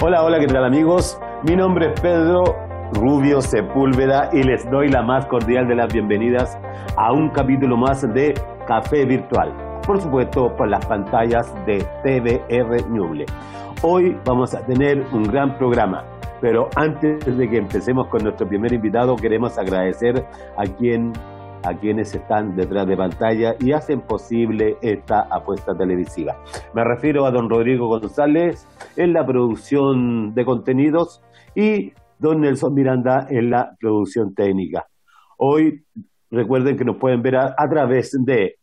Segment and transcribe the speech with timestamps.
[0.00, 1.18] Hola, hola, ¿qué tal amigos?
[1.44, 2.44] Mi nombre es Pedro
[2.92, 6.58] Rubio Sepúlveda y les doy la más cordial de las bienvenidas
[6.96, 8.34] a un capítulo más de
[8.66, 9.80] Café Virtual.
[9.86, 13.26] Por supuesto, por las pantallas de TVR Ñuble.
[13.82, 16.04] Hoy vamos a tener un gran programa,
[16.40, 20.26] pero antes de que empecemos con nuestro primer invitado, queremos agradecer
[20.56, 21.12] a quien
[21.64, 26.36] a quienes están detrás de pantalla y hacen posible esta apuesta televisiva.
[26.74, 28.66] Me refiero a don Rodrigo González
[28.96, 31.22] en la producción de contenidos
[31.54, 34.86] y don Nelson Miranda en la producción técnica.
[35.36, 35.84] Hoy
[36.30, 38.56] recuerden que nos pueden ver a, través de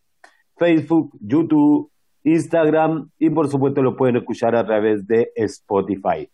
[0.58, 1.92] Facebook, YouTube,
[2.24, 6.30] Instagram y por supuesto lo pueden escuchar a través de Spotify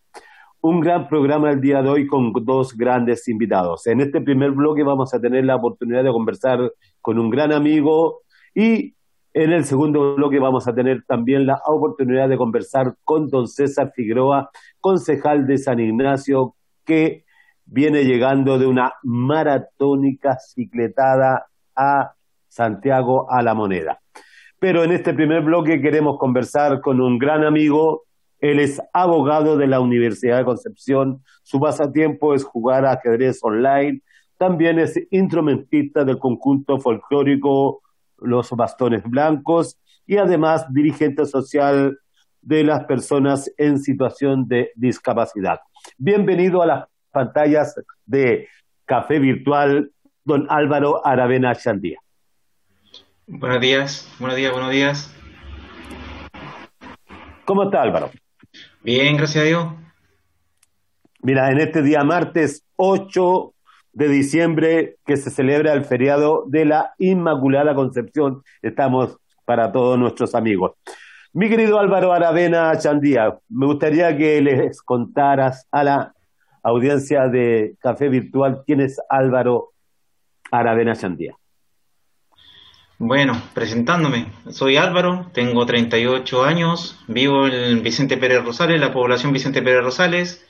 [0.68, 3.86] un gran programa el día de hoy con dos grandes invitados.
[3.86, 8.22] En este primer bloque vamos a tener la oportunidad de conversar con un gran amigo
[8.52, 8.96] y
[9.32, 13.92] en el segundo bloque vamos a tener también la oportunidad de conversar con don César
[13.94, 17.24] Figueroa, concejal de San Ignacio, que
[17.64, 22.14] viene llegando de una maratónica cicletada a
[22.48, 24.00] Santiago a la Moneda.
[24.58, 28.05] Pero en este primer bloque queremos conversar con un gran amigo
[28.40, 31.22] él es abogado de la Universidad de Concepción.
[31.42, 34.02] Su pasatiempo es jugar ajedrez online.
[34.38, 37.82] También es instrumentista del conjunto folclórico
[38.18, 41.98] Los Bastones Blancos y además dirigente social
[42.42, 45.60] de las personas en situación de discapacidad.
[45.96, 48.48] Bienvenido a las pantallas de
[48.84, 49.90] Café Virtual,
[50.24, 51.98] don Álvaro Aravena Chandía.
[53.26, 55.12] Buenos días, buenos días, buenos días.
[57.44, 58.10] ¿Cómo está Álvaro?
[58.86, 59.66] Bien, gracias a Dios.
[61.20, 63.52] Mira, en este día martes 8
[63.92, 70.36] de diciembre que se celebra el feriado de la Inmaculada Concepción, estamos para todos nuestros
[70.36, 70.74] amigos.
[71.32, 76.14] Mi querido Álvaro Aravena Chandía, me gustaría que les contaras a la
[76.62, 79.72] audiencia de Café Virtual quién es Álvaro
[80.52, 81.34] Aravena Chandía.
[82.98, 89.60] Bueno, presentándome, soy Álvaro, tengo 38 años, vivo en Vicente Pérez Rosales, la población Vicente
[89.60, 90.46] Pérez Rosales,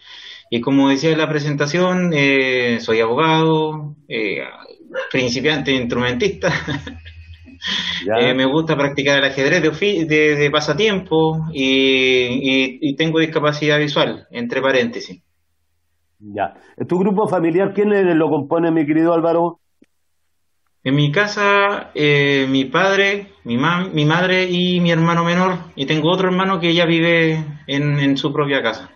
[0.49, 4.45] y como decía en la presentación, eh, soy abogado, eh,
[5.11, 6.53] principiante instrumentista,
[8.21, 14.63] eh, me gusta practicar el ajedrez de, de, pasatiempo y, y, tengo discapacidad visual, entre
[14.63, 15.21] paréntesis.
[16.21, 16.55] Ya.
[16.87, 19.59] ¿Tu grupo familiar quién lo compone, mi querido Álvaro?
[20.86, 23.58] En mi casa, eh, mi padre, mi,
[23.92, 28.32] mi madre y mi hermano menor, y tengo otro hermano que ya vive en, su
[28.32, 28.88] propia casa.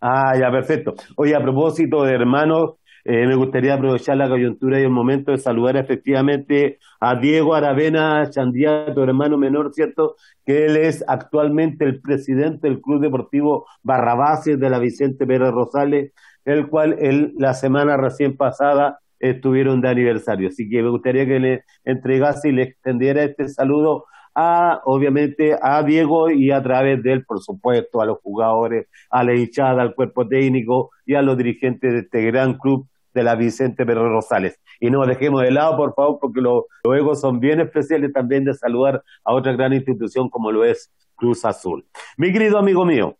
[0.00, 0.94] Ah, ya, perfecto.
[1.16, 2.74] Oye, a propósito de hermanos,
[3.04, 8.30] eh, me gustaría aprovechar la coyuntura y el momento de saludar efectivamente a Diego Aravena
[8.30, 10.14] Chandía, tu hermano menor, ¿cierto?
[10.46, 16.12] Que él es actualmente el presidente del Club Deportivo Barrabases de la Vicente Pérez Rosales,
[16.44, 19.00] el cual él, la semana recién pasada
[19.30, 20.48] estuvieron de aniversario.
[20.48, 24.04] Así que me gustaría que le entregase y le extendiera este saludo
[24.34, 29.24] a, obviamente, a Diego y a través de él, por supuesto, a los jugadores, a
[29.24, 33.36] la hinchada, al cuerpo técnico y a los dirigentes de este gran club de la
[33.36, 34.60] Vicente Perro Rosales.
[34.80, 38.54] Y no dejemos de lado, por favor, porque los, los son bien especiales también de
[38.54, 41.86] saludar a otra gran institución como lo es Cruz Azul.
[42.16, 43.16] Mi querido amigo mío,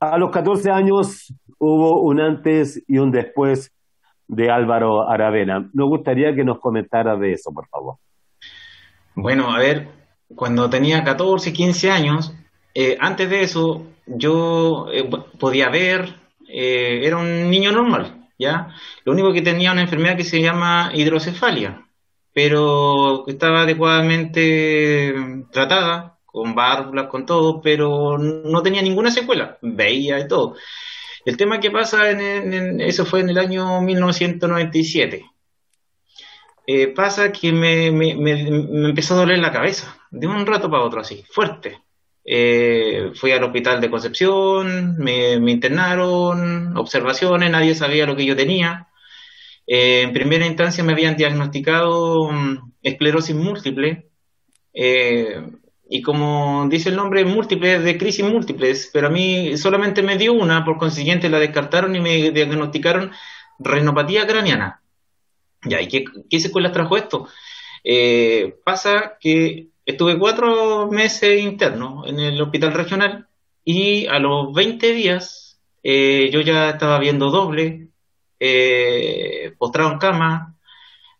[0.00, 3.72] a los 14 años hubo un antes y un después
[4.28, 5.68] de Álvaro Aravena.
[5.72, 7.96] Nos gustaría que nos comentara de eso, por favor.
[9.14, 9.88] Bueno, a ver,
[10.34, 12.34] cuando tenía 14, 15 años,
[12.74, 16.14] eh, antes de eso yo eh, podía ver,
[16.48, 18.74] eh, era un niño normal, ¿ya?
[19.04, 21.86] Lo único que tenía una enfermedad que se llama hidrocefalia,
[22.32, 25.14] pero estaba adecuadamente
[25.50, 30.54] tratada, con válvulas, con todo, pero no tenía ninguna secuela, veía y todo.
[31.24, 35.24] El tema que pasa, en, eso fue en el año 1997.
[36.66, 41.24] Eh, pasa que me, empezó a doler la cabeza, de un rato para otro así,
[41.30, 41.78] fuerte.
[42.24, 48.88] Eh, fui al hospital de Concepción, me, internaron, observaciones, nadie sabía lo que yo tenía.
[49.66, 54.10] Eh, en primera instancia me habían diagnosticado mm, esclerosis múltiple.
[55.88, 60.34] Y como dice el nombre, múltiples, de crisis múltiples, pero a mí solamente me dio
[60.34, 63.10] una, por consiguiente la descartaron y me diagnosticaron
[63.58, 64.82] renopatía craneana.
[65.64, 67.28] Ya, ¿y qué, qué secuelas trajo esto?
[67.84, 73.28] Eh, pasa que estuve cuatro meses interno en el hospital regional
[73.64, 77.88] y a los 20 días eh, yo ya estaba viendo doble,
[78.40, 80.54] eh, postrado en cama,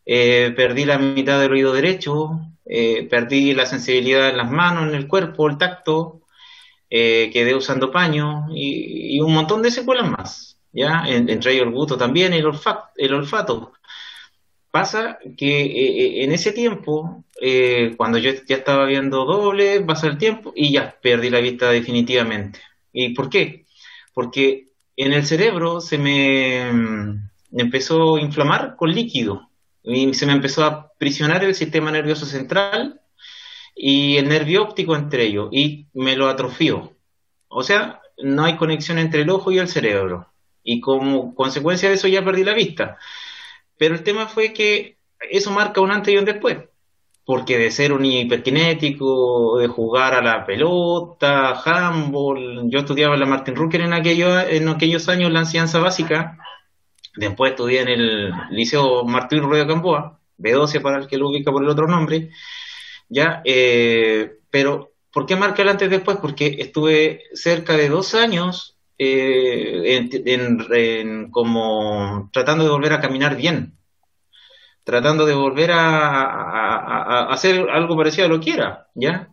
[0.05, 2.41] perdí la mitad del oído derecho,
[3.11, 6.23] perdí la sensibilidad en las manos, en el cuerpo, el tacto,
[6.91, 11.05] quedé usando paño y, un montón de secuelas más, ¿ya?
[11.07, 12.45] entre ellos el gusto también, el,
[13.15, 13.73] olfato.
[14.71, 17.25] Pasa que en ese tiempo,
[17.97, 22.61] cuando yo ya estaba viendo doble, pasa el tiempo y ya perdí la vista definitivamente.
[22.93, 23.65] ¿Y por qué?
[24.13, 29.48] Porque en el cerebro se me, mm, empezó a inflamar con líquido
[30.15, 33.01] se me empezó a prisionar el sistema nervioso central
[33.75, 36.93] y el nervio óptico entre ellos y me lo atrofió.
[37.49, 40.33] O sea, no hay conexión entre el ojo y el cerebro
[40.63, 42.99] y como consecuencia de eso ya perdí la vista.
[43.79, 44.99] Pero el tema fue que
[45.31, 46.59] eso marca un antes y un después
[47.29, 53.55] porque de ser un hiperkinético, de jugar a la pelota, handball, yo estudiaba la Martin
[53.55, 56.39] Rucker en, aquello, en aquellos años la enseñanza básica,
[57.17, 61.63] después estudié en el Liceo Martín Rueda Campoa, B12 para el que lo ubica por
[61.63, 62.31] el otro nombre,
[63.09, 66.19] ya, eh, pero ¿por qué marca el antes y después?
[66.21, 73.79] Porque estuve cerca de dos años eh, en, como tratando de volver a caminar bien,
[74.85, 79.29] tratando de volver a, hacer algo parecido a lo que era, ¿ya?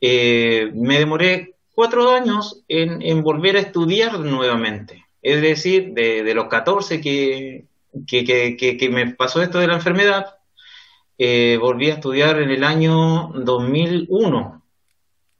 [0.00, 5.05] Eh, me demoré cuatro años en, volver a estudiar nuevamente.
[5.22, 7.66] Es decir, de, los 14 que,
[8.06, 10.36] que, me pasó esto de la enfermedad,
[11.18, 14.62] eh, volví a estudiar en el año 2001.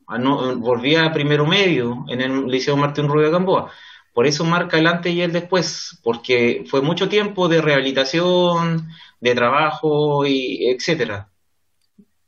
[0.08, 0.18] Ah,
[0.56, 3.72] volví a primero medio en el Liceo Martín Rubio de Gamboa.
[4.12, 8.88] Por eso marca el antes y el después, porque fue mucho tiempo de rehabilitación,
[9.20, 11.28] de trabajo y etcétera.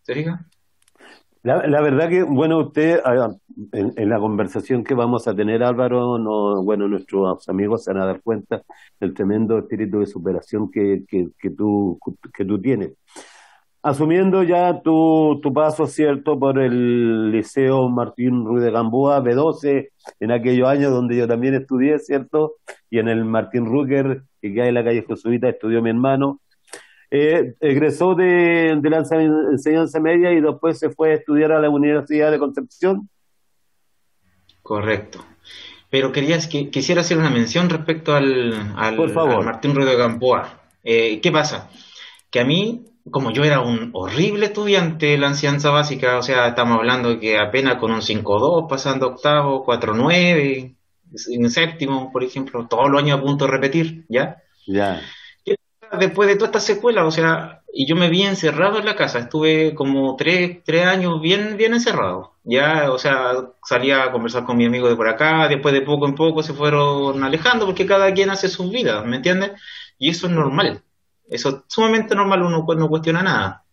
[0.02, 0.44] ¿Se fija?
[1.48, 3.30] La, verdad que, bueno, usted, ah,
[3.72, 8.06] en, la conversación que vamos a tener, Álvaro, no, bueno, nuestros amigos se van a
[8.06, 8.62] dar cuenta
[9.00, 11.98] del tremendo espíritu de superación que, que, que, tú,
[12.34, 12.92] que tú tienes.
[13.82, 19.88] Asumiendo ya tu, tu paso, ¿cierto?, por el Liceo Martín Ruiz de Gamboa, B12,
[20.20, 22.56] en aquellos años donde yo también estudié, ¿cierto?
[22.90, 26.40] Y en el Martín Ruger, que queda en la calle Josuita, estudió mi hermano.
[27.10, 31.70] Eh, egresó de, de, la enseñanza media y después se fue a estudiar a la
[31.70, 33.08] Universidad de Concepción.
[34.62, 35.24] Correcto.
[35.90, 38.96] Pero querías que quisiera hacer una mención respecto al, al,
[39.42, 40.60] Martín Ruiz de Gamboa.
[40.84, 41.70] Eh, ¿Qué pasa?
[42.30, 46.48] Que a mí como yo era un horrible estudiante de la enseñanza básica, o sea,
[46.48, 50.74] estamos hablando que apenas con un 5-2, pasando octavo, 4-9,
[51.30, 54.42] en séptimo, por ejemplo, todos los años a punto de repetir, ¿ya?
[54.66, 55.00] Ya.
[55.98, 59.20] Después de toda esta secuela, o sea, y yo me vi encerrado en la casa,
[59.20, 63.32] estuve como tres, tres años bien, bien encerrado, ya, o sea,
[63.64, 66.52] salía a conversar con mi amigo de por acá, después de poco en poco se
[66.52, 69.52] fueron alejando porque cada quien hace su vida, ¿me entiendes?
[69.98, 70.82] Y eso es normal,
[71.30, 73.64] eso es sumamente normal, uno no cuestiona nada.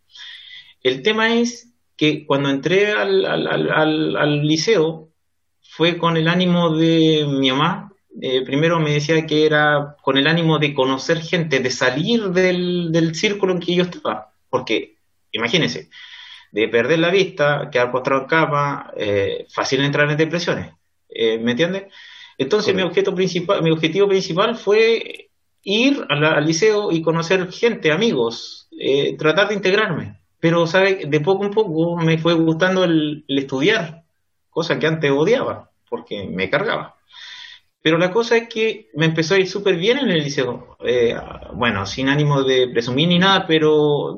[0.86, 5.10] El tema es que cuando entré al, al, liceo
[5.62, 7.92] fue con el ánimo de mi mamá.
[8.22, 13.14] Eh, primero me decía que era con el ánimo de conocer gente, de salir del,
[13.16, 14.32] círculo en que yo estaba.
[14.50, 14.98] Porque,
[15.32, 15.90] imagínense,
[16.52, 20.74] de perder la vista, quedar postrado en cama, eh, fácil entrar en depresiones.
[21.10, 21.86] Eh, ¿Me entiendes?
[22.38, 25.30] Entonces mi, objeto principal, mi objetivo principal fue
[25.64, 30.20] ir al liceo y conocer gente, amigos, eh, tratar de integrarme.
[30.40, 31.06] Pero, ¿sabe?
[31.08, 34.04] De poco en poco me fue gustando el, estudiar,
[34.50, 36.95] cosa que antes odiaba, porque me cargaba.
[37.86, 40.76] Pero la cosa es que me empezó a ir súper bien en el liceo.
[40.84, 41.16] Eh,
[41.54, 44.18] bueno, sin ánimo de presumir ni nada, pero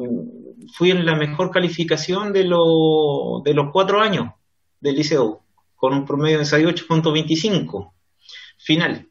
[0.72, 4.32] fui en la mejor calificación de, de los cuatro años
[4.80, 5.42] del liceo,
[5.76, 7.92] con un promedio de 68.25
[8.58, 9.10] final.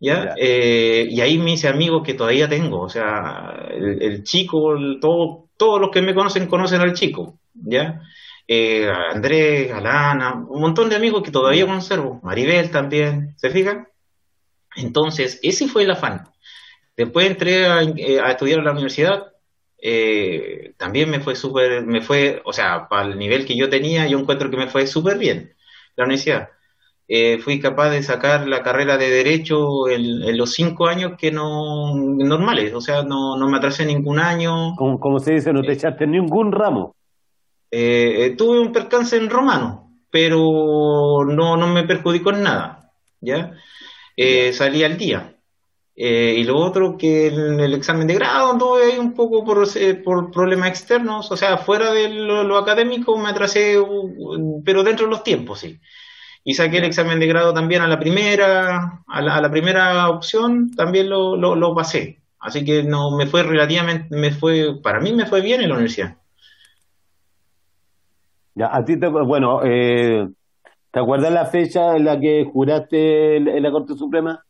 [0.00, 0.36] ¿ya?
[0.38, 5.78] Eh, y ahí me hice amigos que todavía tengo, o sea, el, chico, todo, todos
[5.78, 8.00] los que me conocen conocen al chico, ¿ya?
[8.46, 13.88] Eh, Andrés, Alana, un montón de amigos que todavía conservo, Maribel también, ¿se fijan?
[14.76, 16.28] Entonces, ese fue el afán.
[16.96, 19.32] Después entré a, eh, estudiar en la universidad,
[20.76, 24.18] también me fue súper, me fue, o sea, para el nivel que yo tenía, yo
[24.18, 25.54] encuentro que me fue súper bien
[25.96, 26.48] la universidad.
[27.08, 31.94] Eh, fui capaz de sacar la carrera de Derecho en, los cinco años que no
[31.94, 34.74] normales, o sea, no, no me atrasé ningún año.
[34.76, 36.94] Como, se dice, no te echaste ningún ramo.
[37.72, 43.52] Eh, tuve un percance en romano, pero no, no me perjudicó en nada, ¿ya?
[44.16, 45.36] Eh, salí al día.
[45.96, 49.66] y lo otro que en el examen de grado anduve ahí un poco por,
[50.04, 53.76] por problemas externos, o sea, fuera de lo académico me atrasé,
[54.64, 55.80] pero dentro de los tiempos, sí
[56.44, 61.08] y saqué el examen de grado también a la primera, a la, primera opción, también
[61.08, 62.20] lo, lo, pasé.
[62.40, 65.74] Así que no me fue relativamente, me fue, para mí me fue bien en la
[65.74, 66.16] universidad.
[68.54, 70.28] Ya, a ti te, bueno, eh,
[70.90, 74.44] ¿te acuerdas la fecha en la que juraste en la Corte Suprema?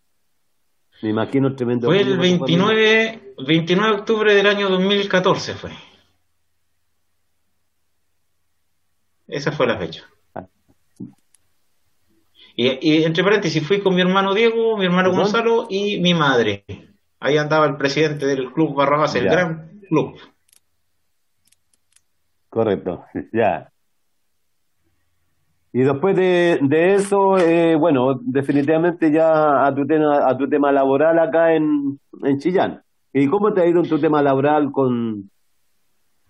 [1.02, 1.88] Me imagino tremendo.
[1.88, 5.71] Fue el 29, 29 de octubre del año 2014 fue.
[9.26, 10.04] Esa fue la fecha.
[10.35, 10.47] Ah.
[12.54, 16.64] Y, entre paréntesis, fui con mi hermano Diego, mi hermano Gonzalo y mi madre.
[17.18, 20.18] Ahí andaba el presidente del club Barrabás, el gran club.
[22.49, 23.71] Correcto, ya.
[25.72, 30.70] Y después de, de eso, eh, bueno, definitivamente ya a tu tema, a tu tema
[30.70, 32.82] laboral acá en, en Chillán.
[33.12, 35.30] ¿Y cómo te ha ido en tu tema laboral con,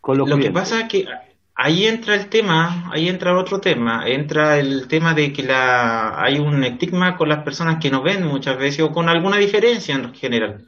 [0.01, 1.07] con los Lo que pasa es que
[1.55, 6.39] ahí entra el tema, ahí entra otro tema, entra el tema de que la, hay
[6.39, 10.15] un estigma con las personas que nos ven muchas veces o con alguna diferencia en
[10.15, 10.65] general.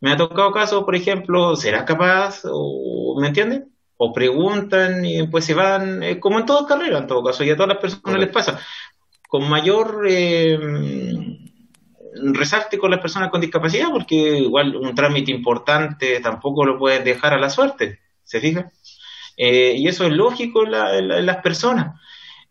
[0.00, 2.42] Me ha tocado casos, por ejemplo, ¿será capaz?
[2.44, 3.62] O, ¿Me entiendes?
[3.96, 7.50] O preguntan y después se van, eh, como en todas carreras en todo caso, y
[7.50, 8.60] a todas las personas les pasa,
[9.28, 10.58] con mayor eh,
[12.14, 17.34] resalte con las personas con discapacidad, porque igual un trámite importante tampoco lo puedes dejar
[17.34, 18.70] a la suerte, ¿se fija?
[19.36, 22.00] Eh, y eso es lógico en, las personas.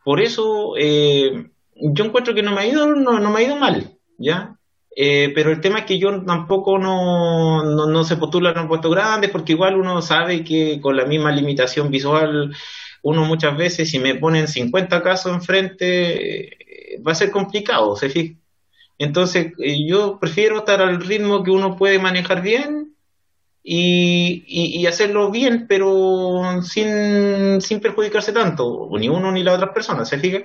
[0.04, 3.56] Por eso eh, yo encuentro que no me ha ido, no, no me ha ido
[3.56, 4.58] mal, ¿ya?
[4.96, 8.90] Eh, pero el tema es que yo tampoco no, no, se postula en un puesto
[8.90, 12.56] grande, porque igual uno sabe que con la misma limitación visual,
[13.02, 18.10] uno muchas veces, si me ponen 50 casos enfrente, eh, va a ser complicado, ¿se
[18.10, 18.36] fija?
[19.00, 22.96] Entonces, eh, yo prefiero estar al ritmo que uno puede manejar bien
[23.64, 30.10] y, y, hacerlo bien, pero sin, sin perjudicarse tanto, ni uno ni las otras personas,
[30.10, 30.40] ¿se fija?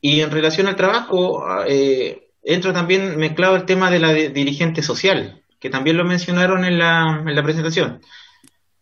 [0.00, 5.42] Y en relación al trabajo, eh, entra también mezclado el tema de la dirigente social,
[5.58, 8.00] que también lo mencionaron en la, en la presentación.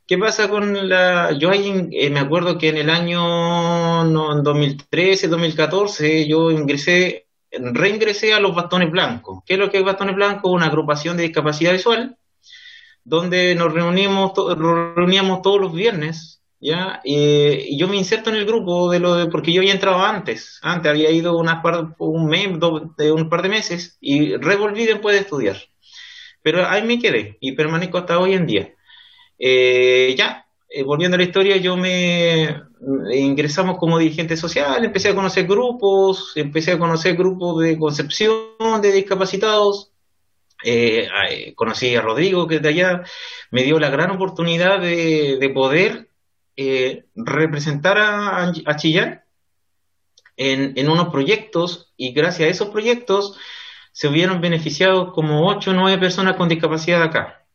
[0.07, 1.33] ¿Qué pasa con la...
[1.33, 8.41] Yo eh, me acuerdo que en el año no, 2013, 2014, yo ingresé, reingresé a
[8.41, 9.43] los bastones blancos.
[9.45, 10.51] ¿Qué es lo que es bastones blancos?
[10.51, 12.17] Una agrupación de discapacidad visual,
[13.05, 17.01] donde nos reunimos, reuníamos todos los viernes ¿ya?
[17.05, 20.59] y yo me inserto en el grupo de lo de, porque yo había entrado antes,
[20.63, 22.49] antes había ido unas par, un mes,
[22.97, 25.57] de un par de meses y revolví después de estudiar.
[26.43, 28.75] Pero ahí me quedé y permanezco hasta hoy en día.
[29.39, 32.63] Eh, ya, eh, volviendo a la historia, yo me
[33.13, 38.93] ingresamos como dirigente social, empecé a conocer grupos, empecé a conocer grupos de concepción de
[38.93, 39.91] discapacitados,
[40.65, 41.09] eh,
[41.55, 43.03] conocí a Rodrigo, que de allá,
[43.51, 46.08] me dio la gran oportunidad de, de poder
[46.61, 49.23] eh, representar a, Chillán
[50.37, 53.39] en, unos proyectos y gracias a esos proyectos
[53.93, 57.47] se hubieron beneficiado como 8 o 9 personas con discapacidad acá.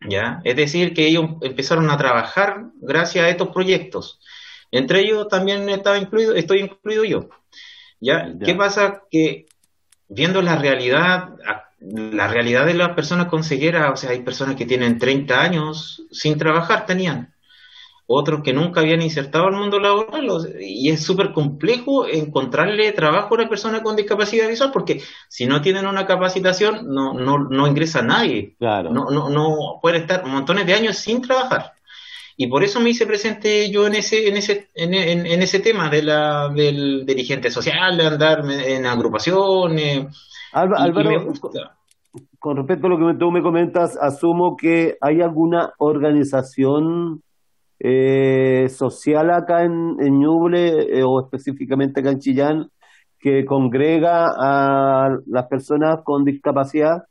[0.00, 0.40] ¿Ya?
[0.42, 4.18] Es decir, que ellos empezaron a trabajar gracias a estos proyectos.
[4.72, 7.28] Entre ellos también estaba incluido, estoy incluido yo.
[8.00, 8.34] ¿Ya?
[8.44, 9.04] ¿Qué pasa?
[9.08, 9.46] Que
[10.08, 11.36] viendo la realidad,
[11.78, 16.02] la realidad de las personas con ceguera, o sea, hay personas que tienen 30 años
[16.10, 17.35] sin trabajar, tenían
[18.06, 20.28] otros que nunca habían insertado al mundo laboral,
[20.60, 25.60] y es súper complejo encontrarle trabajo a una persona con discapacidad visual, porque si no
[25.60, 28.54] tienen una capacitación, no, no, no ingresa nadie.
[28.58, 28.90] Claro.
[28.92, 31.72] No, no, no puede estar montones de años sin trabajar.
[32.36, 35.88] Y por eso me hice presente yo en ese, en ese, en, en, ese tema
[35.88, 40.06] de la, del dirigente social, de andar en agrupaciones.
[40.52, 41.32] Álvaro,
[42.38, 47.22] con respecto a lo que tú me comentas, asumo que hay alguna organización
[47.78, 52.70] eh, social acá en, en Ñuble eh, o específicamente acá en Chillán
[53.18, 57.04] que congrega a las personas con discapacidad?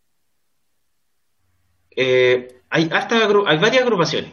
[1.95, 3.15] Eh, hay, hasta,
[3.47, 4.31] hay varias agrupaciones.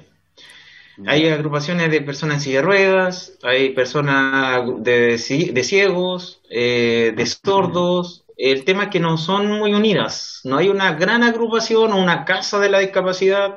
[1.07, 5.19] Hay agrupaciones de personas en silla de ruedas, hay personas de,
[5.53, 8.27] de ciegos, de sordos.
[8.37, 10.41] El tema es que no son muy unidas.
[10.45, 13.57] No hay una gran agrupación o una casa de la discapacidad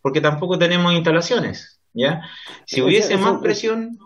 [0.00, 1.79] porque tampoco tenemos instalaciones.
[1.92, 2.22] ¿Ya?
[2.66, 3.98] Si hubiese más presión...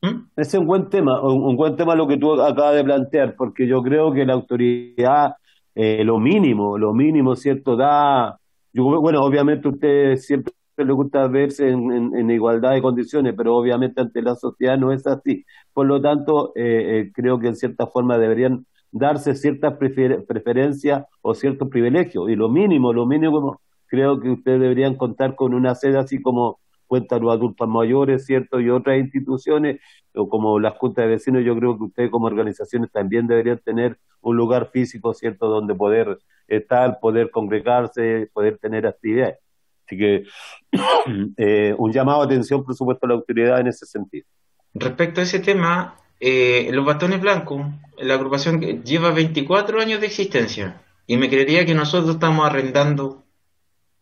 [0.00, 0.30] ¿Mm?
[0.36, 3.68] Ese es un buen tema, un, buen tema lo que tú acabas de plantear, porque
[3.68, 5.34] yo creo que la autoridad,
[5.76, 7.76] eh, lo mínimo, lo mínimo, ¿cierto?
[7.76, 8.36] Da,
[8.72, 14.22] yo, bueno, obviamente usted siempre le gusta verse en, igualdad de condiciones, pero obviamente ante
[14.22, 15.44] la sociedad no es así.
[15.72, 21.34] Por lo tanto, eh, eh, creo que en cierta forma deberían darse ciertas preferencias o
[21.34, 22.28] ciertos privilegios.
[22.28, 26.58] Y lo mínimo, lo mínimo, creo que ustedes deberían contar con una sede así como
[26.92, 28.60] cuenta los adultos mayores, ¿cierto?
[28.60, 29.80] Y otras instituciones,
[30.14, 33.96] o como las juntas de vecinos, yo creo que ustedes como organizaciones también deberían tener
[34.20, 39.38] un lugar físico, ¿cierto?, donde poder estar, poder congregarse, poder tener actividades.
[39.86, 40.24] Así que
[41.38, 44.26] eh, un llamado de atención, por supuesto, a la autoridad en ese sentido.
[44.74, 47.62] Respecto a ese tema, eh, los bastones blancos,
[47.96, 53.24] la agrupación lleva 24 años de existencia y me creería que nosotros estamos arrendando,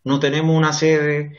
[0.02, 1.38] no tenemos una sede,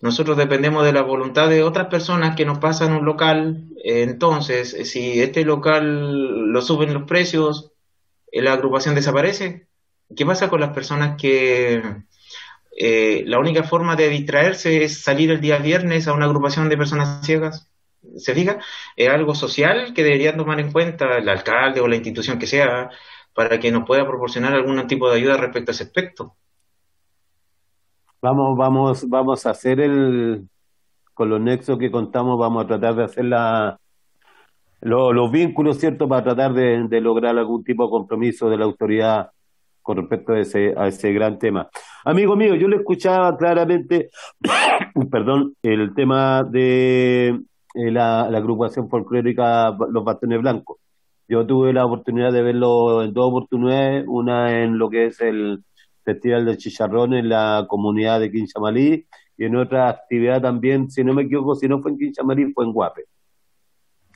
[0.00, 5.20] nosotros dependemos de la voluntad de otras personas que nos pasan un local, entonces si
[5.20, 7.72] este local lo suben los precios,
[8.32, 9.66] la agrupación desaparece.
[10.16, 11.82] ¿Qué pasa con las personas que
[12.76, 16.76] eh, la única forma de distraerse es salir el día viernes a una agrupación de
[16.76, 17.68] personas ciegas?
[18.16, 18.58] ¿Se fija?
[18.96, 22.90] Es algo social que deberían tomar en cuenta el alcalde o la institución que sea
[23.34, 26.34] para que nos pueda proporcionar algún tipo de ayuda respecto a ese aspecto.
[28.22, 30.46] Vamos, vamos, vamos a hacer el,
[31.14, 33.78] con los nexos que contamos, vamos a tratar de hacer la,
[34.80, 39.30] los vínculos, ¿cierto?, para tratar de, lograr algún tipo de compromiso de la autoridad
[39.82, 41.68] con respecto a ese, a ese gran tema.
[42.04, 44.10] Amigo mío, yo le escuchaba claramente,
[45.10, 47.28] perdón, el tema de
[47.74, 50.78] eh, la, agrupación folclórica Los Bastones Blancos.
[51.28, 55.64] Yo tuve la oportunidad de verlo en dos oportunidades, una en lo que es el
[56.04, 61.14] Festival del Chicharrón en la comunidad de Quinchamalí y en otra actividad también, si no
[61.14, 63.04] me equivoco, si no fue en Quinchamalí, fue en Guape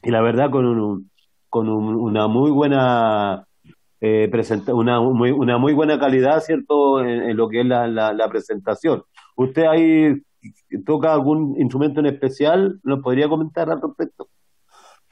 [0.05, 1.11] y la verdad con, un,
[1.49, 3.47] con una muy buena
[4.01, 4.31] eh,
[4.69, 9.03] una, muy, una muy buena calidad, ¿cierto?, en, lo que es la, la, presentación.
[9.35, 10.23] ¿Usted ahí
[10.85, 12.81] toca algún instrumento en especial?
[12.83, 14.29] ¿Nos podría comentar al respecto?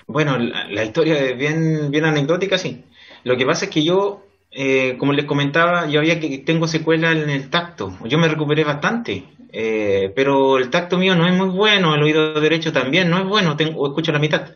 [0.07, 2.85] Bueno, la, historia es bien, bien anecdótica, sí.
[3.25, 4.25] Lo que pasa es que yo,
[4.55, 7.97] eh, como les comentaba, yo había que tengo secuela en el tacto.
[8.05, 12.39] Yo me recuperé bastante, eh, pero el tacto mío no es muy bueno, el oído
[12.39, 14.51] derecho también no es bueno, tengo, escucho la mitad.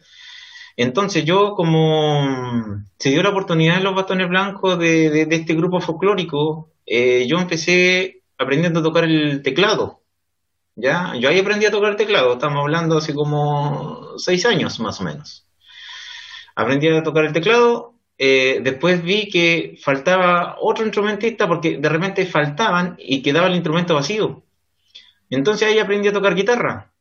[0.76, 6.70] Entonces yo como se dio la oportunidad en los bastones blancos de, este grupo folclórico,
[6.84, 10.02] eh, yo empecé aprendiendo a tocar el teclado.
[10.74, 11.14] ¿ya?
[11.16, 15.04] Yo ahí aprendí a tocar el teclado, estamos hablando hace como seis años más o
[15.04, 15.46] menos.
[16.54, 22.26] Aprendí a tocar el teclado, eh, después vi que faltaba otro instrumentista porque de repente
[22.26, 24.42] faltaban y quedaba el instrumento vacío.
[25.30, 26.92] Entonces ahí aprendí a tocar guitarra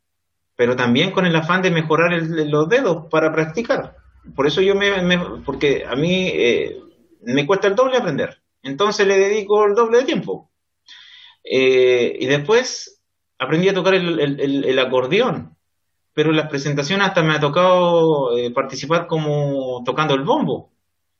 [0.55, 3.95] pero también con el afán de mejorar los dedos para practicar.
[4.35, 4.91] Por eso yo me,
[5.45, 6.79] porque a mí eh,
[7.21, 10.49] me cuesta el doble aprender, entonces le dedico el doble de tiempo.
[11.43, 13.01] Eh, y después
[13.37, 15.55] aprendí a tocar el, acordeón,
[16.13, 20.71] pero en las presentaciones hasta me ha tocado eh, participar como tocando el bombo.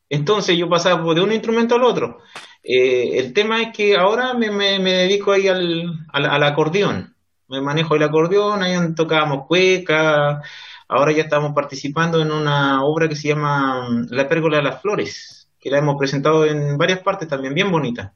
[0.08, 2.18] Entonces yo pasaba de un instrumento al otro.
[2.62, 7.16] el tema es que ahora me, dedico ahí al, al acordeón
[7.48, 10.42] me manejo el acordeón, ahí tocábamos cueca,
[10.88, 14.82] ahora ya estamos participando en una obra que se llama mm, La Pérgola de las
[14.82, 18.12] Flores, que la hemos presentado en varias partes también, bien bonita.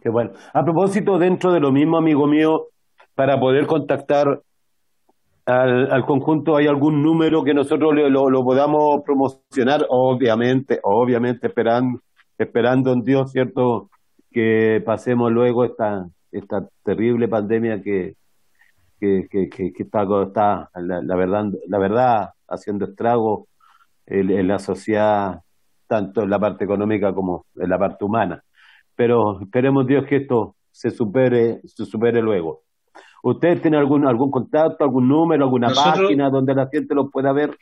[0.00, 0.32] Qué bueno.
[0.54, 2.68] A propósito, dentro de lo mismo, amigo mío,
[3.14, 4.42] para poder contactar
[5.50, 9.86] al, conjunto, ¿hay algún número que nosotros lo, lo, podamos promocionar?
[9.88, 12.00] Obviamente, obviamente, esperando,
[12.38, 13.90] esperando en Dios, ¿cierto?
[14.30, 18.14] Que pasemos luego esta, esta terrible pandemia que,
[19.00, 23.48] que, que, está, la, verdad, la verdad haciendo estragos
[24.06, 25.40] en, la sociedad,
[25.86, 28.42] tanto en la parte económica como en la parte humana.
[28.94, 32.62] Pero esperemos Dios que esto se supere, se supere luego.
[33.22, 37.56] ¿Usted tiene algún, algún contacto, algún número, alguna página donde la gente lo pueda ver?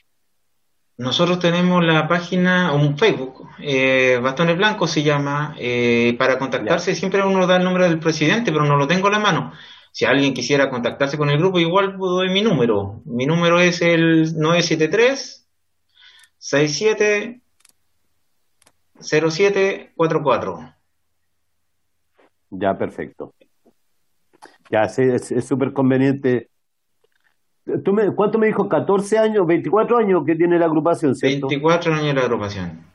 [0.96, 7.24] Nosotros tenemos la página, un Facebook, eh, Bastones Blancos se llama, eh, para contactarse siempre
[7.24, 9.52] uno da el nombre del presidente, pero no lo tengo a la mano.
[9.92, 13.00] Si alguien quisiera contactarse con el grupo, igual doy mi número.
[13.04, 15.48] Mi número es el 973
[16.38, 17.40] 67
[19.00, 20.74] 0744.
[22.50, 23.34] Ya, perfecto.
[24.70, 26.50] Ya, es súper conveniente
[27.84, 28.68] ¿Tú me, ¿Cuánto me dijo?
[28.68, 29.46] ¿14 años?
[29.46, 31.48] ¿24 años que tiene la agrupación, cierto?
[31.48, 32.86] 24 años la agrupación.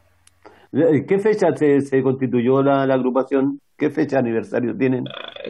[0.71, 3.61] ¿Qué fecha se, constituyó la, agrupación?
[3.77, 5.05] ¿Qué fecha aniversario tienen?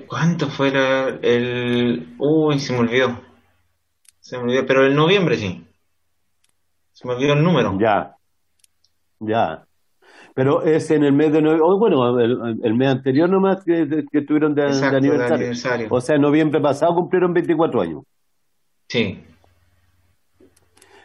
[0.08, 0.74] ¿Cuánto fue
[1.22, 2.16] el...?
[2.18, 3.22] Uy, se me olvidó.
[4.20, 5.66] Se me olvidó, pero el noviembre sí.
[6.92, 7.78] Se me olvidó el número.
[7.80, 8.18] Ya,
[9.20, 9.66] ya.
[10.36, 14.56] Pero es en el mes de noviembre, bueno, el, mes anterior nomás que, que estuvieron
[14.56, 15.88] de, aniversario.
[15.92, 18.04] O sea, en noviembre pasado cumplieron 24 años.
[18.88, 19.24] Sí.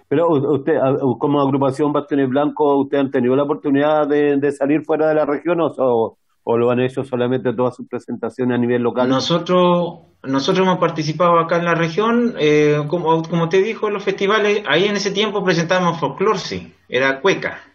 [0.09, 0.75] Pero usted,
[1.19, 5.61] como agrupación Bastiones Blanco, ¿usted han tenido la oportunidad de, salir fuera de la región
[5.61, 9.07] o, o, lo han hecho solamente todas sus presentaciones a nivel local?
[9.07, 14.05] Nosotros, nosotros hemos participado acá en la región, eh, como, como te dijo, en los
[14.05, 17.68] festivales, ahí en ese tiempo presentábamos folclore, era cueca.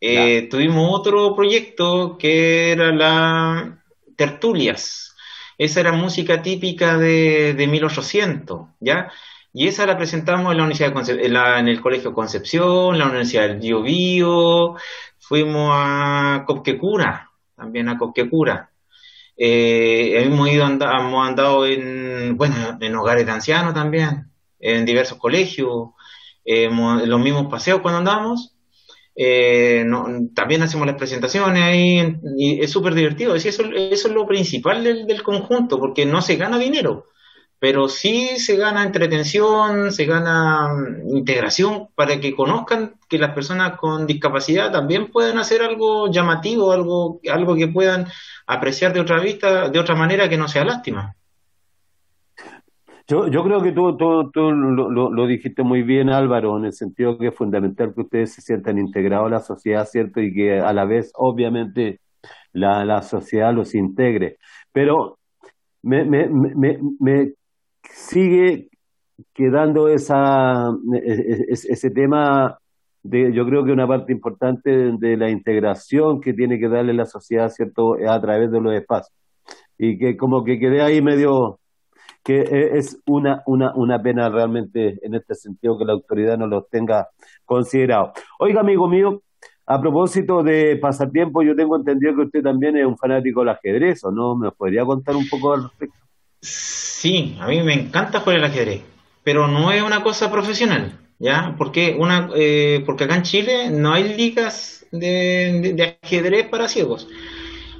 [0.00, 3.82] Eh, tuvimos otro proyecto que era la
[4.16, 5.14] Tertulias,
[5.58, 9.10] esa era música típica de, de 1800, ¿ya?
[9.52, 14.76] Y esa la presentamos en la Universidad en, el Colegio Concepción, la Universidad del Bio,
[15.18, 18.70] fuimos a Copquecura, también a Copquecura.
[19.36, 25.90] Eh, hemos ido hemos andado en, bueno, en hogares de ancianos también, en diversos colegios,
[26.44, 28.54] los mismos paseos cuando andamos.
[29.22, 29.84] Eh,
[30.34, 33.34] también hacemos las presentaciones ahí y es súper divertido.
[33.34, 37.04] eso, eso es lo principal del, del, conjunto, porque no se gana dinero
[37.60, 43.76] pero sí se gana entretención, se gana mm, integración para que conozcan que las personas
[43.76, 48.06] con discapacidad también pueden hacer algo llamativo, algo, algo que puedan
[48.46, 51.14] apreciar de otra vista, de otra manera que no sea lástima.
[53.10, 57.18] Yo, yo creo que tú, tú, lo, lo, dijiste muy bien, Álvaro, en el sentido
[57.18, 60.20] que es fundamental que ustedes se sientan integrados a la sociedad, ¿cierto?
[60.20, 61.98] Y que a la vez, obviamente,
[62.52, 64.38] la, la sociedad los integre.
[64.72, 65.18] Pero
[65.82, 67.32] me, me, me, me
[67.82, 68.68] sigue
[69.32, 72.58] quedando esa, e, e, ese tema
[73.02, 77.06] de, yo creo que una parte importante de la integración que tiene que darle la
[77.06, 79.16] sociedad, ¿cierto?, a través de los espacios.
[79.78, 81.59] Y que como que quede ahí medio,
[82.22, 86.46] que e, es una, una, una pena realmente en este sentido que la autoridad no
[86.46, 87.08] los tenga
[87.44, 88.12] considerado.
[88.38, 89.22] Oiga, amigo mío,
[89.66, 94.02] a propósito de pasatiempo, yo tengo entendido que usted también es un fanático del ajedrez,
[94.04, 94.34] ¿o no?
[94.34, 95.96] ¿Me podría contar un poco al respecto?
[96.40, 98.82] Sí, a mí me encanta jugar el ajedrez,
[99.22, 101.54] pero no es una cosa profesional, ¿ya?
[101.56, 107.06] Porque, una, eh, porque acá en Chile no hay ligas de, ajedrez para ciegos.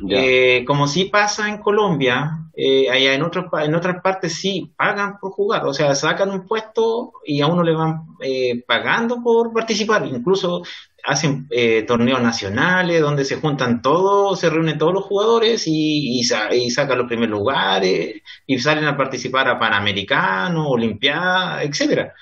[0.08, 5.18] Eh, como sí pasa en Colombia, eh, allá en, otros, en otras partes sí pagan
[5.18, 9.52] por jugar, o sea, sacan un puesto y a uno le van eh, pagando por
[9.52, 10.62] participar, incluso
[11.02, 11.48] hacen
[11.86, 17.38] torneos nacionales donde se juntan todos, se reúnen todos los jugadores y, sacan los primeros
[17.38, 22.12] lugares y salen a participar a Panamericano, Olimpiada, etcétera.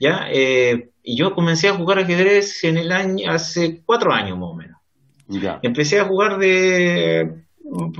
[0.00, 0.28] ¿Ya?
[0.32, 4.75] Y yo comencé a jugar ajedrez en el año, hace cuatro años más o menos.
[5.28, 5.58] Ya.
[5.62, 7.46] Empecé a jugar de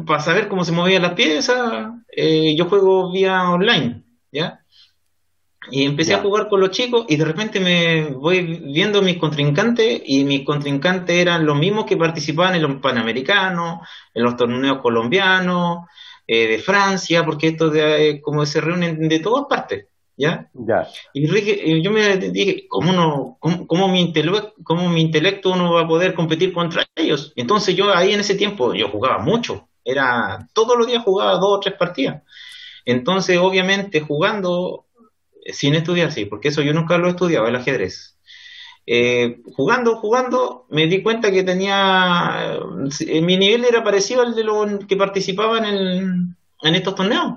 [0.07, 4.61] para saber cómo se movían las piezas, eh, yo juego vía online, ¿ya?
[5.71, 10.01] Y empecé a jugar con los chicos y de repente me voy viendo mis contrincantes
[10.07, 13.81] y mis contrincantes eran los mismos que participaban en los Panamericanos,
[14.15, 15.87] en los torneos colombianos,
[16.25, 19.87] eh, de Francia, porque estos de, eh, como se reúnen de todas partes,
[20.17, 20.51] ¿ya?
[20.55, 20.89] ya.
[21.13, 25.89] Y yo me dije, ¿cómo, no, cómo, mi intelecto, ¿cómo mi intelecto no va a
[25.89, 27.33] poder competir contra ellos?
[27.37, 31.59] Entonces yo ahí en ese tiempo, yo jugaba mucho, era todos los días jugaba dos
[31.59, 32.23] o tres partidas.
[32.85, 34.87] Entonces, obviamente, jugando
[35.53, 38.17] sin estudiar, sí, porque eso yo nunca lo he estudiado, el ajedrez.
[38.87, 42.59] Eh, jugando, jugando, me di cuenta que tenía,
[43.01, 47.35] eh, mi nivel era parecido al de los que participaban en, en estos torneos.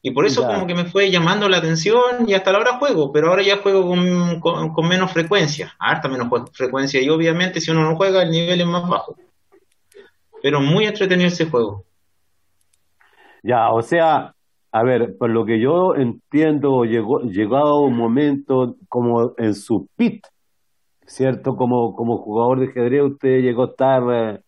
[0.00, 3.12] Y por eso como que me fue llamando la atención y hasta la hora juego,
[3.12, 7.82] pero ahora ya juego con, con, menos frecuencia, harta menos frecuencia y obviamente si uno
[7.82, 9.16] no juega el nivel es más bajo.
[10.40, 11.84] Pero muy entretenido ese juego.
[13.42, 14.34] Ya, o sea,
[14.70, 20.24] a ver, por lo que yo entiendo, llegó, llegado un momento como en su pit,
[21.06, 21.56] ¿cierto?
[21.56, 24.42] Como, como jugador de ajedrez, usted llegó a estar,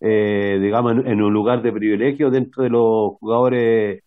[0.00, 4.02] eh, digamos, en, un lugar de privilegio dentro de los jugadores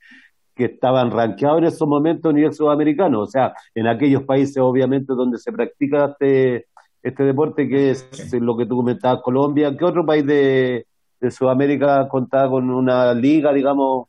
[0.60, 5.14] que estaban rankeados en esos momentos a nivel sudamericano, o sea, en aquellos países obviamente
[5.14, 6.68] donde se practica este,
[7.02, 10.86] este deporte, que es lo que tú comentabas, Colombia, ¿qué otro país de,
[11.22, 14.08] de Sudamérica contaba con una liga, digamos,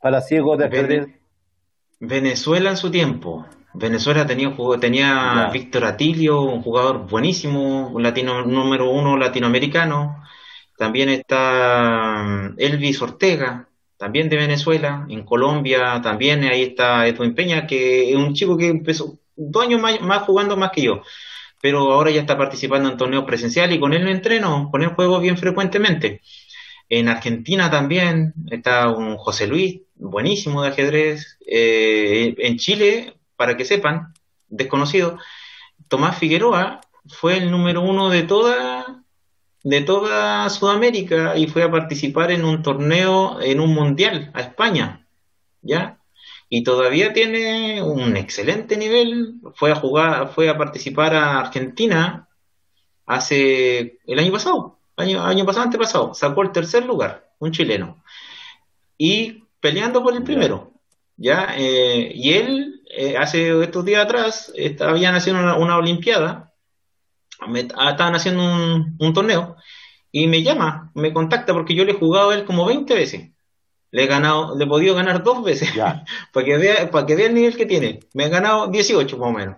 [0.00, 1.06] para ciegos de
[2.00, 3.46] Venezuela en su tiempo.
[3.74, 10.24] Venezuela tenía, tenía Víctor Atilio, un jugador buenísimo, un latino, número uno latinoamericano.
[10.76, 13.68] También está mm, Elvis Ortega,
[14.00, 15.06] también de Venezuela.
[15.10, 19.78] En Colombia también ahí está Edwin Peña, que es un chico que empezó dos años
[19.78, 21.02] más, jugando más que yo.
[21.60, 24.94] Pero ahora ya está participando en torneos presenciales y con él lo entreno, con él
[24.94, 26.22] juego bien frecuentemente.
[26.88, 31.36] En Argentina también está un José Luis, buenísimo de ajedrez.
[31.46, 34.14] Eh, en Chile, para que sepan,
[34.48, 35.18] desconocido,
[35.88, 38.99] Tomás Figueroa fue el número uno de toda,
[39.62, 45.06] de toda Sudamérica y fue a participar en un torneo, en un mundial a España,
[45.62, 45.98] ¿ya?
[46.48, 49.34] Y todavía tiene un excelente nivel.
[49.54, 52.28] Fue a jugar, fue a participar a Argentina
[53.06, 58.02] hace el año pasado año, año pasado, antepasado, sacó el tercer lugar, un chileno,
[58.96, 60.72] y peleando por el primero,
[61.16, 61.54] ¿ya?
[61.56, 66.49] Eh, y él, eh, hace estos días atrás, habían haciendo una, olimpiada,
[67.40, 68.42] ah, estaban haciendo
[68.98, 69.56] un, torneo,
[70.12, 73.30] y me llama, me contacta, porque yo le he jugado a él como 20 veces,
[73.90, 75.70] Le he ganado, le he podido ganar dos veces.
[76.32, 78.00] para, que vea, para que vea el nivel que tiene.
[78.14, 79.56] Me ha ganado 18 más o menos.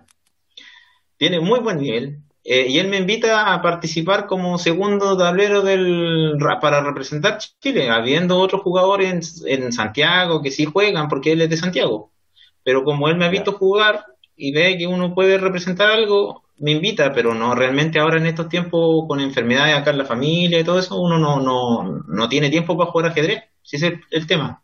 [1.17, 2.23] Tiene muy buen nivel.
[2.45, 8.37] Eh, y él me invita a participar como segundo tablero del, para representar Chile, habiendo
[8.37, 12.11] otros jugadores en, Santiago que sí juegan porque él es de Santiago.
[12.63, 16.71] Pero como él me ha visto jugar y ve que uno puede representar algo, me
[16.71, 20.63] invita, pero no realmente ahora en estos tiempos con enfermedades acá en la familia y
[20.63, 23.43] todo eso, uno no, no, no tiene tiempo para jugar ajedrez.
[23.61, 24.61] Si es el, tema.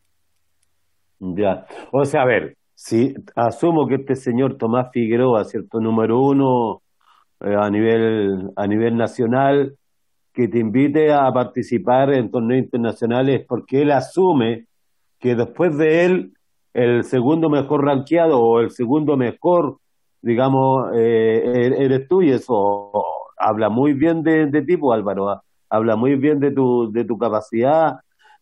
[1.19, 1.65] Ya.
[1.91, 6.81] O sea, a ver, si asumo que este señor Tomás Figueroa, cierto número uno
[7.39, 9.77] eh, a nivel a nivel nacional,
[10.33, 14.65] que te invite a participar en torneos internacionales porque él asume
[15.19, 16.33] que después de él
[16.73, 19.79] el segundo mejor rankeado o el segundo mejor,
[20.21, 22.91] digamos, eh, e-, eres tú y eso
[23.37, 25.43] habla muy bien de, de ti, pues, Álvaro, ¿ah?
[25.69, 27.99] habla muy bien de tu, de tu capacidad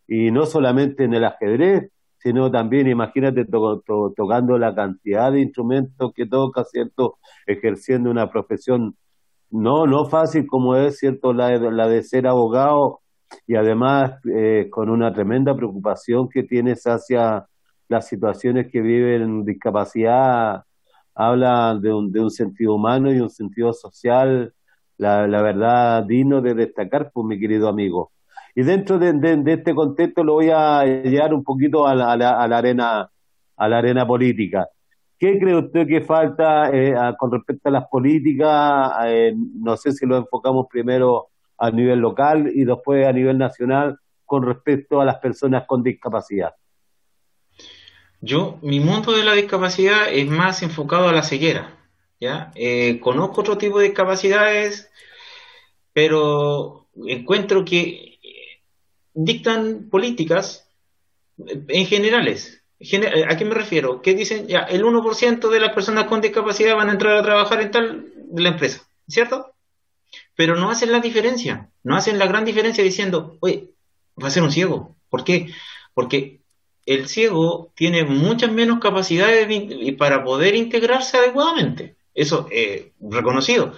[0.08, 6.26] y no solamente en el ajedrez, sino también, imagínate, tocando la cantidad de instrumentos que
[6.26, 7.20] toca, ¿cierto?
[7.46, 8.96] Ejerciendo una profesión
[9.50, 11.32] no, no fácil como es, ¿cierto?
[11.34, 13.02] La, la de ser abogado
[13.46, 17.46] y además eh, con una tremenda preocupación que tienes hacia
[17.88, 20.64] las situaciones que viven discapacidad,
[21.18, 24.54] habla de un, de un sentido humano y un sentido social,
[24.98, 28.12] la, la verdad, digno de destacar, pues mi querido amigo.
[28.58, 33.08] Y dentro de, este contexto lo voy a llevar un poquito a la, arena
[33.56, 34.68] a la arena política.
[35.20, 38.94] ¿Qué cree usted que falta eh, con respecto a las políticas?
[39.06, 41.28] Eh, no sé si lo enfocamos primero
[41.58, 46.54] a nivel local y después a nivel nacional con respecto a las personas con discapacidad.
[48.22, 51.78] Yo, mi mundo de la discapacidad es más enfocado a la ceguera.
[52.20, 52.52] ¿ya?
[52.56, 54.90] Eh, conozco otro tipo de discapacidades,
[55.94, 58.20] pero encuentro que
[59.14, 60.70] dictan políticas
[61.38, 62.64] en generales.
[63.28, 64.02] ¿A qué me refiero?
[64.02, 67.62] Que dicen, ya, el 1% de las personas con discapacidad van a entrar a trabajar
[67.62, 69.54] en tal de la empresa, ¿cierto?
[70.36, 73.72] Pero no hacen la diferencia, no hacen la gran diferencia diciendo, oye,
[74.22, 74.96] va a ser un ciego.
[75.10, 75.52] ¿Por qué?
[75.94, 76.42] Porque
[76.88, 79.48] el ciego tiene muchas menos capacidades
[79.98, 81.98] para poder integrarse adecuadamente.
[82.14, 83.74] Eso es reconocido.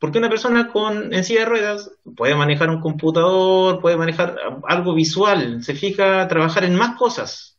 [0.00, 4.36] Porque una persona con en silla de ruedas puede manejar un computador, puede manejar
[4.66, 7.56] algo visual, se fija a trabajar en más cosas.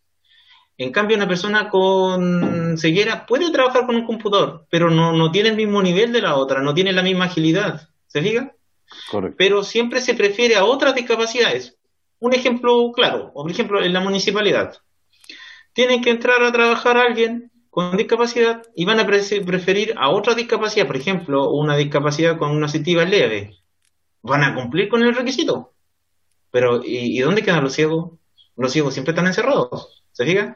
[0.78, 5.50] En cambio, una persona con ceguera puede trabajar con un computador, pero no, no tiene
[5.50, 7.88] el mismo nivel de la otra, no tiene la misma agilidad.
[8.08, 8.52] ¿Se fija?
[9.10, 9.36] Correcto.
[9.38, 11.78] Pero siempre se prefiere a otras discapacidades.
[12.22, 14.78] Un ejemplo claro, por ejemplo, en la municipalidad.
[15.74, 20.86] Tienen que entrar a trabajar alguien con discapacidad y van a preferir a otra discapacidad,
[20.86, 23.58] por ejemplo, una discapacidad con una sensitiva leve.
[24.22, 25.74] Van a cumplir con el requisito.
[26.52, 28.20] Pero, ¿y, dónde quedan los ciegos?
[28.56, 30.04] Los ciegos siempre están encerrados.
[30.12, 30.56] ¿Se fijan?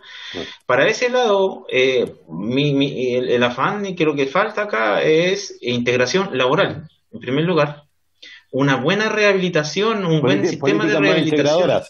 [0.68, 6.88] Para ese lado, eh, el, afán y que lo que falta acá es integración laboral,
[7.12, 7.85] en primer lugar.
[8.58, 11.84] Una buena rehabilitación, un buen sistema de rehabilitación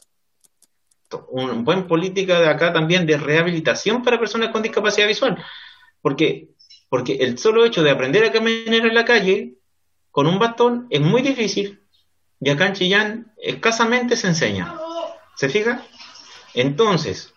[1.29, 5.37] una buena política de acá también de rehabilitación para personas con discapacidad visual.
[6.01, 6.49] Porque,
[6.89, 9.53] porque el solo hecho de aprender a caminar en la calle
[10.09, 11.83] con un bastón es muy difícil
[12.39, 14.73] y acá en Chillán escasamente se enseña.
[15.35, 15.85] ¿Se fija?
[16.55, 17.31] Entonces,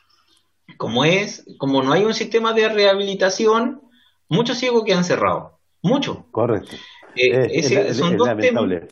[0.78, 3.82] como es, como no hay un sistema de rehabilitación,
[4.26, 5.52] muchos ciegos quedan cerrados.
[5.82, 6.24] Mucho.
[6.30, 6.76] Correcto.
[7.14, 8.88] Eh, son dos temas.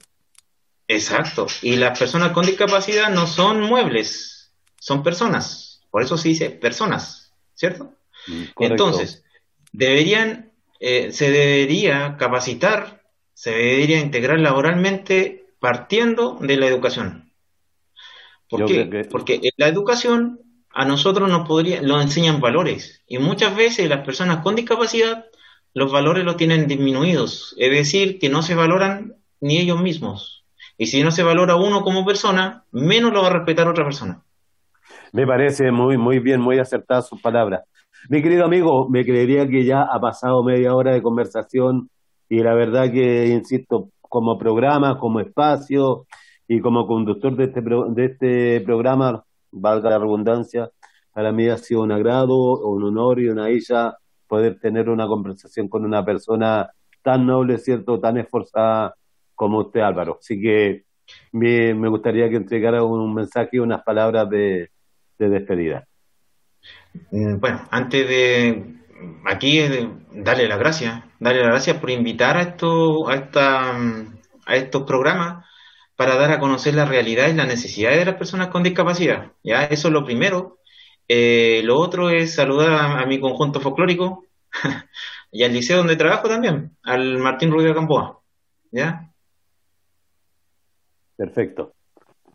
[0.89, 1.47] Exacto.
[1.63, 7.33] Y las personas con discapacidad no son muebles, son personas, por eso se dice personas,
[7.55, 7.93] ¿cierto?
[8.27, 9.25] Mm, Entonces,
[9.73, 13.03] deberían, eh, se debería capacitar,
[13.35, 17.33] se debería integrar laboralmente partiendo de la educación.
[18.49, 19.07] ¿Por qué?
[19.11, 24.05] Porque en la educación a nosotros nos podría, nos enseñan valores y muchas veces las
[24.05, 25.27] personas con discapacidad
[25.77, 30.36] los valores los tienen disminuidos, es decir, que no se valoran ni ellos mismos.
[30.79, 34.23] Y si no se valora uno como persona, menos lo va a respetar otra persona.
[35.13, 37.63] Me parece muy, muy bien, muy acertada sus palabras.
[38.09, 41.89] Mi querido amigo, me creería que ya ha pasado media hora de conversación
[42.29, 46.07] y la verdad que, insisto, como programa, como espacio
[46.47, 50.71] y como conductor de este, de este programa, valga la redundancia,
[51.13, 53.97] para mí ha sido un agrado, un honor y una dicha
[54.29, 56.71] poder tener una conversación con una persona
[57.03, 58.95] tan noble, ¿cierto?, tan esforzada
[59.37, 60.19] como usted, Álvaro.
[60.21, 60.85] Así que
[61.31, 64.71] me, gustaría que entregara un mensaje y unas palabras de,
[65.19, 65.87] de despedida.
[67.11, 68.77] Mm, bueno, antes de
[69.27, 69.61] aquí
[70.13, 73.77] darle las gracias, darle las gracias por invitar a esto, a esta,
[74.47, 75.45] a estos programas
[75.97, 79.33] para dar a conocer la realidad y las necesidades de las personas con discapacidad.
[79.43, 79.65] ¿ya?
[79.65, 80.59] Eso es lo primero.
[81.09, 84.25] Eh, lo otro es saludar a, mi conjunto folclórico
[85.33, 88.21] y al liceo donde trabajo también, al Martín Rubio Campoa.
[88.71, 89.11] ¿Ya?
[91.17, 91.73] Perfecto.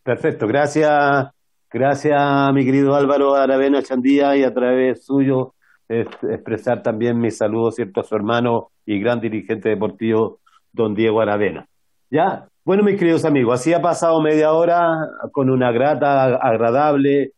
[0.04, 0.48] Perfecto.
[0.48, 1.30] Gracias,
[1.72, 5.54] gracias mi querido Álvaro Aravena Chandía y a través suyo
[5.92, 8.02] expresar también mis saludos ¿cierto?
[8.02, 10.40] a su hermano y gran dirigente deportivo,
[10.72, 11.68] don Diego Aravena.
[12.10, 12.48] ¿Ya?
[12.64, 14.98] Bueno, mis queridos amigos, así ha pasado media hora
[15.32, 17.34] con una grata, agradable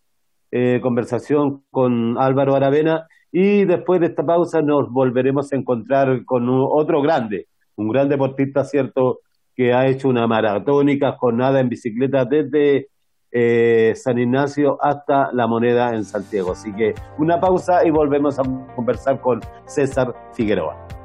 [0.52, 6.48] eh, conversación con Álvaro Aravena y después de esta pausa nos volveremos a encontrar con
[6.50, 9.22] otro grande, un gran deportista, ¿cierto?,
[9.56, 12.88] que ha hecho una maratónica jornada en bicicleta desde
[13.32, 16.52] eh, San Ignacio hasta La Moneda en Santiago.
[16.52, 18.44] Así que una pausa y volvemos a
[18.76, 21.03] conversar con César Figueroa.